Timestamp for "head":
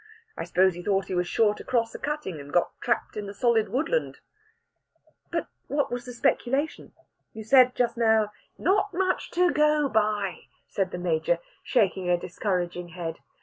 12.87-13.19